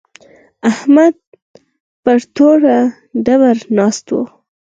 احمد 0.69 1.15
پر 2.03 2.19
توره 2.35 2.79
ډبره 3.25 3.63
ناست 3.77 4.07
و. 4.13 4.15